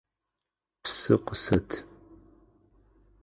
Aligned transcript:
Псы 0.83 1.15
къысэт! 1.25 1.69